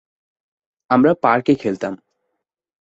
আমরা 0.89 1.11
পার্কে 1.21 1.53
খেলতাম। 1.55 1.93